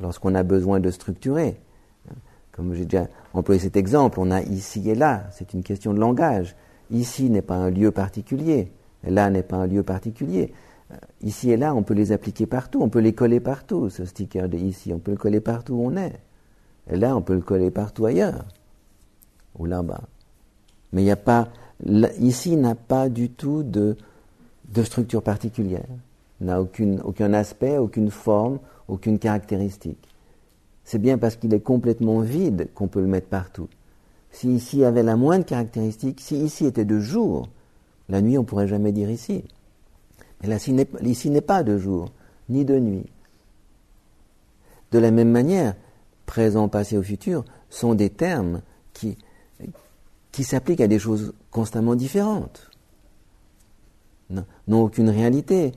[0.00, 1.56] Lorsqu'on a besoin de structurer,
[2.58, 6.00] comme j'ai déjà employé cet exemple, on a ici et là, c'est une question de
[6.00, 6.56] langage.
[6.90, 8.72] Ici n'est pas un lieu particulier,
[9.04, 10.52] là n'est pas un lieu particulier.
[10.90, 14.04] Euh, ici et là, on peut les appliquer partout, on peut les coller partout, ce
[14.04, 16.18] sticker de ici, on peut le coller partout où on est.
[16.90, 18.44] Et là, on peut le coller partout ailleurs,
[19.56, 20.02] ou là-bas.
[20.92, 21.50] Mais il n'y a pas,
[22.18, 23.96] ici n'a pas du tout de,
[24.74, 25.86] de structure particulière,
[26.40, 30.07] n'a aucun aspect, aucune forme, aucune caractéristique.
[30.88, 33.68] C'est bien parce qu'il est complètement vide qu'on peut le mettre partout.
[34.30, 37.50] Si ici avait la moindre caractéristique, si ici était de jour,
[38.08, 39.44] la nuit on ne pourrait jamais dire ici.
[40.42, 40.56] Mais
[41.02, 42.10] ici n'est pas de jour,
[42.48, 43.04] ni de nuit.
[44.90, 45.76] De la même manière,
[46.24, 48.62] présent, passé ou futur sont des termes
[48.94, 49.18] qui,
[50.32, 52.70] qui s'appliquent à des choses constamment différentes,
[54.30, 55.72] n'ont aucune réalité.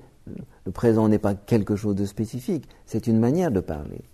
[0.66, 4.06] Le présent n'est pas quelque chose de spécifique, c'est une manière de parler.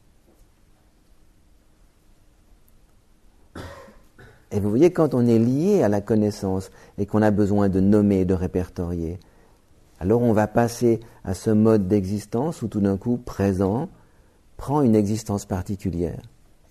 [4.58, 7.80] Et vous voyez, quand on est lié à la connaissance et qu'on a besoin de
[7.80, 9.20] nommer, de répertorier,
[10.00, 13.88] alors on va passer à ce mode d'existence où tout d'un coup, présent,
[14.58, 16.20] prend une existence particulière.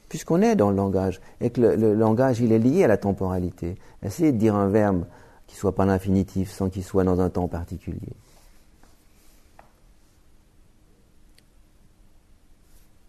[0.09, 3.77] Puisqu'on est dans le langage, et que le, langage, il est lié à la temporalité.
[4.03, 5.05] Essayez de dire un verbe
[5.47, 8.17] qui soit pas l'infinitif sans qu'il soit dans un temps particulier.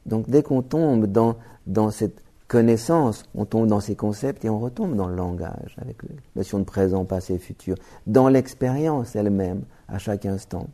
[0.06, 4.60] Donc dès qu'on tombe dans, dans cette connaissance, on tombe dans ces concepts et on
[4.60, 7.76] retombe dans le langage, avec la notion de présent, passé, futur,
[8.06, 10.68] dans l'expérience elle-même, à chaque instant.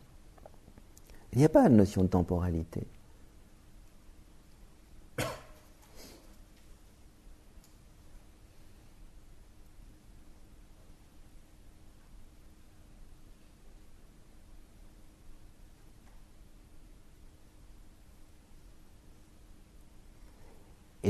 [1.32, 2.86] Il n'y a pas de notion de temporalité.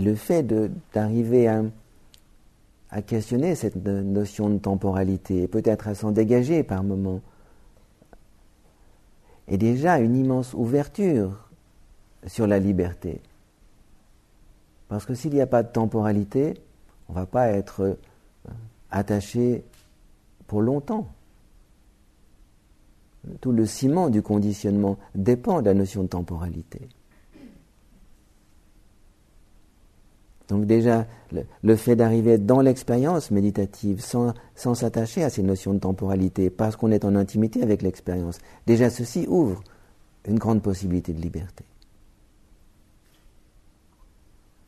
[0.05, 0.47] Le fait
[0.93, 1.63] d'arriver à,
[3.03, 7.21] questionner cette notion de temporalité, peut-être à s'en dégager par moments,
[9.49, 11.49] est déjà une immense ouverture
[12.27, 13.21] sur la liberté.
[14.89, 16.55] Parce que s'il n'y a pas de temporalité,
[17.09, 17.95] on ne va pas être euh,
[18.91, 19.65] attaché
[20.47, 21.09] pour longtemps.
[23.41, 26.89] Tout le ciment du conditionnement dépend de la notion de temporalité.
[30.55, 31.05] Donc déjà,
[31.65, 36.77] le, fait d'arriver dans l'expérience méditative sans, sans s'attacher à ces notions de temporalité, parce
[36.77, 39.65] qu'on est en intimité avec l'expérience, déjà ceci ouvre
[40.29, 41.65] une grande possibilité de liberté.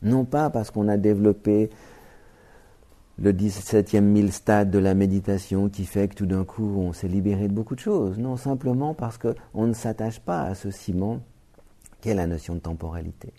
[0.02, 1.70] Non pas parce qu'on a développé
[3.20, 7.06] le 17e mille stade de la méditation qui fait que tout d'un coup on s'est
[7.06, 8.18] libéré de beaucoup de choses.
[8.18, 11.20] Non, simplement parce qu'on ne s'attache pas à ce ciment
[12.00, 13.32] qu'est la notion de temporalité.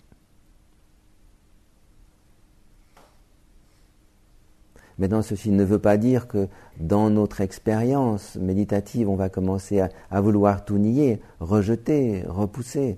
[4.98, 6.48] Maintenant, ceci ne veut pas dire que
[6.80, 9.80] dans notre expérience méditative, on va commencer
[10.10, 12.96] à, vouloir tout nier, rejeter, repousser.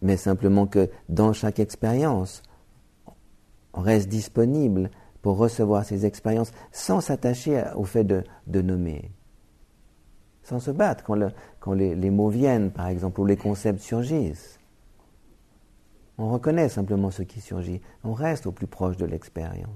[0.00, 2.42] mais simplement que dans chaque expérience,
[3.72, 4.90] on reste disponible
[5.22, 8.22] pour recevoir ces expériences sans s'attacher au fait de,
[8.62, 9.10] nommer,
[10.42, 14.57] sans se battre quand, les, mots viennent, par exemple, ou les concepts surgissent.
[16.18, 19.70] On reconnaît simplement ce qui surgit, on reste au plus proche de l'expérience.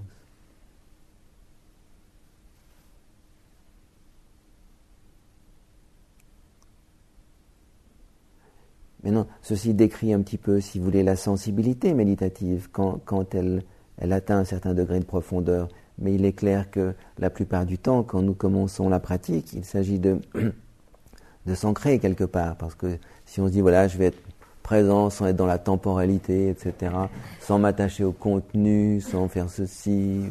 [9.05, 14.38] Maintenant, ceci décrit un petit peu, si vous voulez, la sensibilité méditative quand, elle atteint
[14.38, 15.68] un certain degré de profondeur.
[15.99, 19.64] Mais il est clair que la plupart du temps, quand nous commençons la pratique, il
[19.64, 20.20] s'agit de,
[21.47, 22.57] de s'ancrer quelque part.
[22.57, 24.18] Parce que si on se dit, voilà, je vais être
[24.62, 26.92] présent sans être dans la temporalité, etc.,
[27.40, 30.22] sans m'attacher au contenu, sans faire ceci,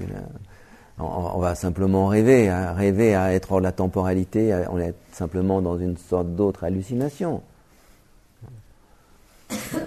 [0.98, 5.78] on, va simplement rêver, rêver à être hors de la temporalité, on est simplement dans
[5.78, 7.42] une sorte d'autre hallucination.
[9.52, 9.78] Euh,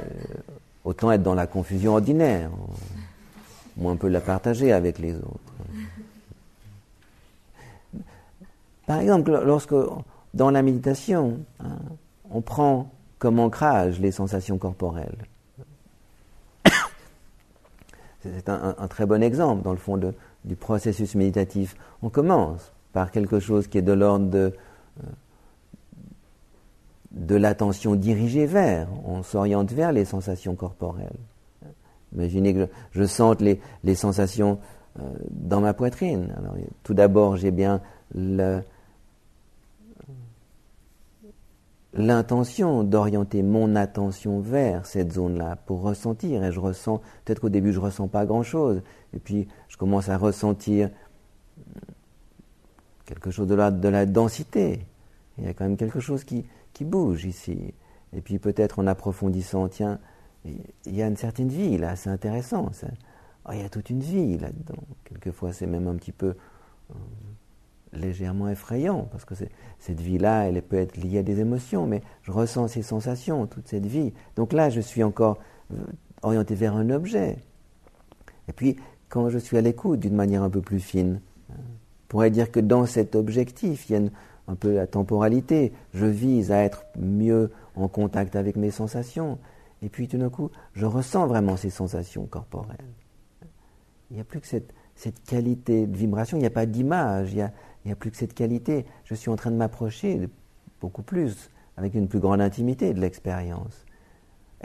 [0.85, 2.51] autant être dans la confusion ordinaire,
[3.77, 5.55] ou un peu la partager avec les autres.
[8.87, 9.75] Par exemple, lorsque
[10.35, 11.79] dans la méditation, hein,
[12.31, 12.91] on prend
[13.25, 15.25] comme ancrage les sensations corporelles.
[18.21, 19.99] C'est un, très bon exemple, dans le fond,
[20.45, 21.75] du processus méditatif.
[22.03, 24.53] On commence par quelque chose qui est de l'ordre de,
[27.27, 31.17] euh, l'attention dirigée vers, on s'oriente vers les sensations corporelles.
[32.15, 33.59] Imaginez que je, sente les,
[33.95, 34.59] sensations
[35.01, 36.29] euh, dans ma poitrine.
[36.83, 37.81] Tout d'abord, j'ai bien
[41.95, 46.45] l'intention d'orienter mon attention vers cette zone-là pour ressentir.
[46.45, 48.83] Et je ressens, peut-être qu'au début, je ressens pas grand-chose.
[49.15, 50.91] Et puis, je commence à ressentir
[53.05, 54.87] quelque chose de la, de la densité.
[55.39, 57.75] Il y a quand même quelque chose qui, qui bouge ici.
[58.13, 59.99] Et puis peut-être en approfondissant, tiens,
[60.45, 62.71] il y a une certaine vie là, c'est intéressant.
[63.47, 64.83] Oh, il y a toute une vie là-dedans.
[65.05, 66.35] Quelquefois c'est même un petit peu
[66.91, 66.95] euh,
[67.95, 69.35] légèrement effrayant, parce que
[69.79, 73.69] cette vie-là, elle peut être liée à des émotions, mais je ressens ces sensations, toute
[73.69, 74.13] cette vie.
[74.37, 75.39] Donc là, je suis encore
[75.73, 75.77] euh,
[76.23, 77.39] orienté vers un objet.
[78.49, 78.77] Et puis,
[79.09, 81.57] quand je suis à l'écoute d'une manière un peu plus fine, on hein,
[82.09, 84.11] pourrait dire que dans cet objectif, il y a une,
[84.49, 85.73] un peu la temporalité.
[85.93, 89.39] Je vise à être mieux en contact avec mes sensations.
[89.83, 92.77] Et puis tout d'un coup, je ressens vraiment ces sensations corporelles.
[94.11, 97.33] Il n'y a plus que cette, cette, qualité de vibration, il n'y a pas d'image,
[97.33, 97.53] il
[97.87, 98.85] n'y a, plus que cette qualité.
[99.05, 100.29] Je suis en train de m'approcher
[100.81, 103.85] beaucoup plus, avec une plus grande intimité de l'expérience.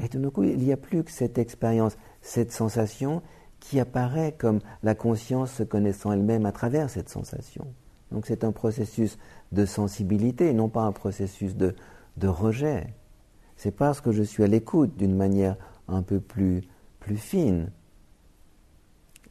[0.01, 3.21] Et tout d'un coup, il n'y a plus que cette expérience, cette sensation
[3.59, 7.67] qui apparaît comme la conscience se connaissant elle-même à travers cette sensation.
[8.11, 9.17] Donc c'est un processus
[9.51, 11.75] de sensibilité, non pas un processus de,
[12.17, 12.93] de rejet.
[13.57, 15.57] C'est parce que je suis à l'écoute d'une manière
[15.87, 16.63] un peu plus,
[16.99, 17.71] plus fine.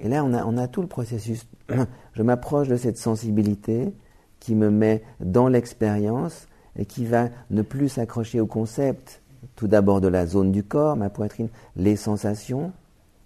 [0.00, 1.46] Et là, on a, tout le processus.
[2.12, 3.92] Je m'approche de cette sensibilité
[4.40, 6.46] qui me met dans l'expérience
[6.76, 9.22] et qui va ne plus s'accrocher au concept,
[9.56, 12.72] tout d'abord de la zone du corps, ma poitrine, les sensations,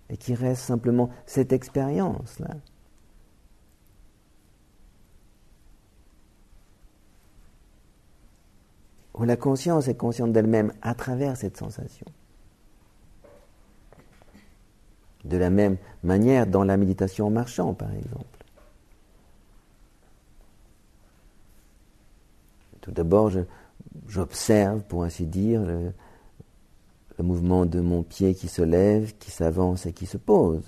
[0.09, 2.57] et qui reste simplement cette expérience-là.
[9.15, 12.07] où la conscience est consciente d'elle-même à travers cette sensation.
[15.25, 18.25] De la même manière dans la méditation en marchant, par exemple.
[22.81, 23.31] Tout d'abord,
[24.09, 25.93] j'observe, pour ainsi dire, le,
[27.23, 30.65] mouvement de mon pied qui se lève, qui s'avance et qui se pose.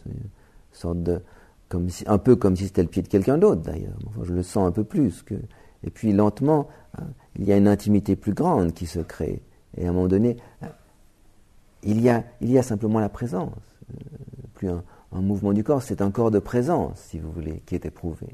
[0.85, 1.21] De,
[1.69, 3.99] comme un peu comme si c'était le pied de quelqu'un d'autre, d'ailleurs.
[4.23, 5.25] je le sens un peu plus.
[5.83, 9.43] Et puis lentement, hein, il y a une intimité plus grande qui se crée.
[9.77, 10.69] Et à un moment donné, a,
[11.83, 13.51] il y a simplement la présence.
[14.69, 18.29] Un, mouvement du corps, c'est un corps de présence, si vous voulez, qui est éprouvé.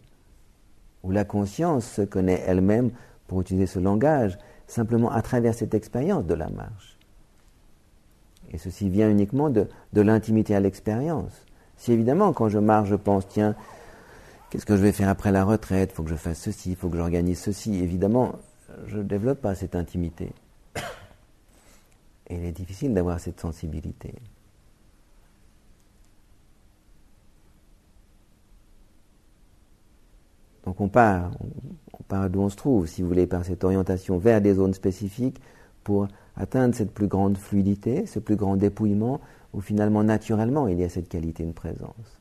[1.03, 2.91] Où la conscience se connaît elle-même,
[3.27, 6.99] pour utiliser ce langage, simplement à travers cette expérience de la marche.
[8.53, 11.45] Et ceci vient uniquement de, de l'intimité à l'expérience.
[11.77, 13.55] Si évidemment, quand je marche, je pense, tiens,
[14.51, 15.91] qu'est-ce que je vais faire après la retraite?
[15.93, 17.77] Il faut que je fasse ceci, il faut que j'organise ceci.
[17.77, 18.35] Évidemment,
[18.87, 20.33] je ne développe pas cette intimité.
[22.29, 24.15] Et il est difficile d'avoir cette sensibilité.
[30.71, 31.33] Donc on part,
[31.99, 34.73] on part d'où on se trouve, si vous voulez, par cette orientation vers des zones
[34.73, 35.41] spécifiques
[35.83, 36.07] pour
[36.37, 39.21] atteindre cette plus grande fluidité, ce plus grand dépouillement,
[39.53, 42.21] où finalement, naturellement, il y a cette qualité de présence.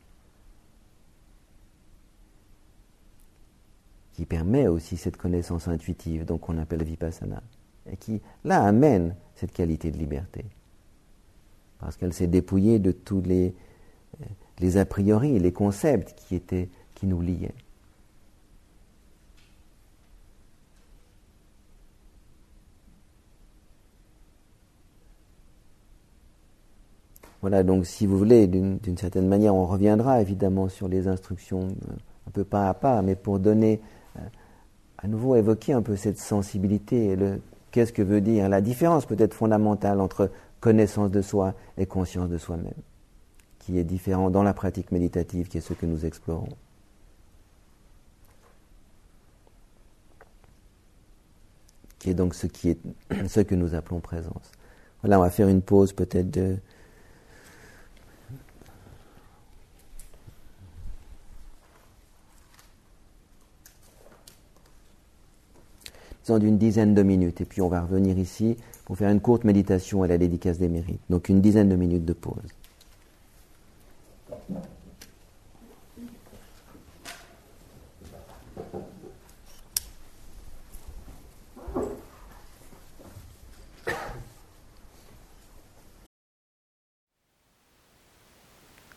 [4.13, 7.43] qui permet aussi cette connaissance intuitive, donc qu'on appelle vipassana,
[7.89, 10.43] et qui, là, amène cette qualité de liberté.
[11.79, 13.53] parce qu'elle s'est dépouillée de tous les,
[14.57, 17.53] les a priori, les concepts qui, étaient, qui nous liaient.
[27.41, 31.93] Voilà, donc si vous voulez, d'une certaine manière, on reviendra évidemment sur les instructions euh,
[32.27, 33.81] un peu pas à pas, mais pour donner,
[34.17, 34.21] euh,
[34.97, 37.15] à nouveau évoquer un peu cette sensibilité,
[37.71, 40.29] qu'est-ce que veut dire la différence peut-être fondamentale entre
[40.59, 42.73] connaissance de soi et conscience de soi-même,
[43.59, 46.49] qui est différent dans la pratique méditative, qui est ce que nous explorons.
[51.99, 52.47] Qui est donc ce,
[53.27, 54.51] ce que nous appelons présence.
[55.01, 56.57] Voilà, on va faire une pause peut-être de
[66.37, 67.41] d'une dizaine de minutes.
[67.41, 70.69] Et puis on va revenir ici pour faire une courte méditation à la dédicace des
[70.69, 71.01] mérites.
[71.09, 72.35] Donc une dizaine de minutes de pause.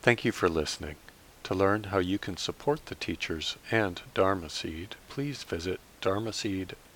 [0.03, 0.97] Thank you for listening.
[1.43, 6.92] To learn how you can support the teachers and Dharma Seed, please visit dharmaseed.org